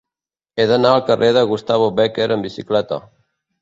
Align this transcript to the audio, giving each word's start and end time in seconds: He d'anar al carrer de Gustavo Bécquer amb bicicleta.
He 0.57 0.65
d'anar 0.71 0.93
al 0.95 1.03
carrer 1.11 1.31
de 1.39 1.45
Gustavo 1.53 1.93
Bécquer 2.03 2.31
amb 2.39 2.51
bicicleta. 2.51 3.05